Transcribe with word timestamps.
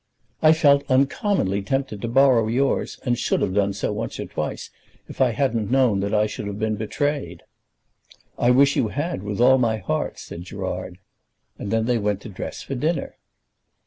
"I 0.41 0.53
felt 0.53 0.89
uncommonly 0.89 1.61
tempted 1.61 2.01
to 2.01 2.07
borrow 2.07 2.47
yours; 2.47 2.99
and 3.05 3.15
should 3.15 3.39
have 3.41 3.53
done 3.53 3.71
so 3.73 3.93
once 3.93 4.19
or 4.19 4.25
twice 4.25 4.71
if 5.07 5.21
I 5.21 5.29
hadn't 5.29 5.69
known 5.69 5.99
that 5.99 6.11
I 6.11 6.25
should 6.25 6.47
have 6.47 6.57
been 6.57 6.75
betrayed." 6.75 7.43
"I 8.35 8.49
wish 8.49 8.75
you 8.75 8.87
had, 8.87 9.21
with 9.21 9.39
all 9.39 9.59
my 9.59 9.77
heart," 9.77 10.17
said 10.17 10.41
Gerard. 10.41 10.97
And 11.59 11.69
then 11.69 11.85
they 11.85 11.99
went 11.99 12.19
to 12.21 12.29
dress 12.29 12.63
for 12.63 12.73
dinner. 12.73 13.17